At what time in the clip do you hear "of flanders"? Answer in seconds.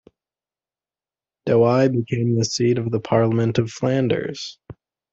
3.59-4.57